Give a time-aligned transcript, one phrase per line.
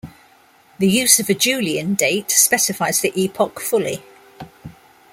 [0.79, 4.01] The use of a Julian Date specifies the epoch fully.